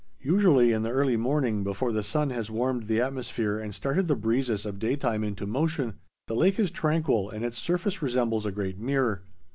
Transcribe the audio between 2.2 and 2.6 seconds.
has